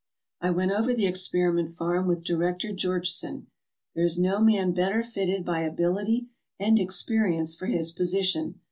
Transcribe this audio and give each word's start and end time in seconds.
I 0.39 0.49
went 0.49 0.71
over 0.71 0.95
the 0.95 1.05
experiment 1.05 1.75
farm 1.75 2.07
with 2.07 2.23
Director 2.23 2.71
George 2.73 3.11
son. 3.11 3.45
There 3.93 4.03
is 4.03 4.17
no 4.17 4.39
man 4.41 4.73
better 4.73 5.03
fitted 5.03 5.45
by 5.45 5.59
ability 5.59 6.25
and 6.59 6.79
ex 6.81 7.03
perience 7.03 7.55
for 7.55 7.67
his 7.67 7.91
position. 7.91 8.55